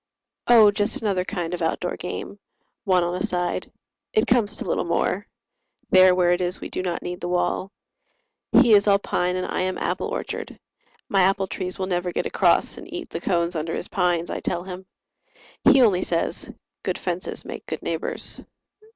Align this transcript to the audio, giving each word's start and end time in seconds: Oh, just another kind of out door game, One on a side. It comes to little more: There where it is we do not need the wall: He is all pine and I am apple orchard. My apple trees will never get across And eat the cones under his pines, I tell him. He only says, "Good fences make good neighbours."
Oh, 0.47 0.71
just 0.71 0.99
another 0.99 1.23
kind 1.23 1.53
of 1.53 1.61
out 1.61 1.79
door 1.79 1.95
game, 1.95 2.39
One 2.85 3.03
on 3.03 3.13
a 3.13 3.21
side. 3.21 3.71
It 4.13 4.25
comes 4.25 4.57
to 4.57 4.65
little 4.65 4.83
more: 4.83 5.27
There 5.91 6.15
where 6.15 6.31
it 6.31 6.41
is 6.41 6.59
we 6.59 6.69
do 6.71 6.81
not 6.81 7.03
need 7.03 7.21
the 7.21 7.27
wall: 7.29 7.71
He 8.51 8.73
is 8.73 8.87
all 8.87 8.97
pine 8.97 9.35
and 9.35 9.45
I 9.45 9.61
am 9.61 9.77
apple 9.77 10.07
orchard. 10.07 10.59
My 11.07 11.21
apple 11.21 11.45
trees 11.45 11.77
will 11.77 11.85
never 11.85 12.11
get 12.11 12.25
across 12.25 12.79
And 12.79 12.91
eat 12.91 13.11
the 13.11 13.21
cones 13.21 13.55
under 13.55 13.75
his 13.75 13.89
pines, 13.89 14.31
I 14.31 14.39
tell 14.39 14.63
him. 14.63 14.87
He 15.65 15.83
only 15.83 16.01
says, 16.01 16.51
"Good 16.81 16.97
fences 16.97 17.45
make 17.45 17.67
good 17.67 17.83
neighbours." 17.83 18.41